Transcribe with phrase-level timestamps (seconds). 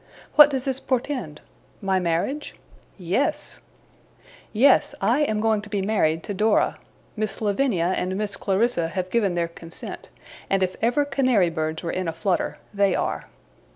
[0.33, 1.41] What does this portend?
[1.79, 2.55] My marriage?
[2.97, 3.59] Yes!
[4.51, 4.95] Yes!
[4.99, 6.79] I am going to be married to Dora!
[7.15, 10.09] Miss Lavinia and Miss Clarissa have given their consent;
[10.49, 13.25] and if ever canary birds were in a flutter, they are.